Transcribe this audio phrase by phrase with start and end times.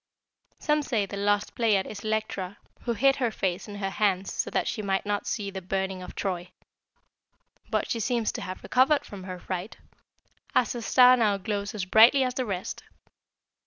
[0.57, 4.49] "Some say the Lost Pleiad is Electra, who hid her face in her hands so
[4.49, 6.49] that she might not see the burning of Troy.
[7.69, 9.77] But she seems to have recovered from her fright,
[10.55, 12.81] as her star now glows as brightly as the rest.